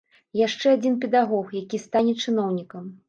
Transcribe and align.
Яшчэ 0.39 0.71
адзін 0.77 0.95
педагог, 1.03 1.51
які 1.61 1.81
стане 1.85 2.17
чыноўнікам. 2.25 2.91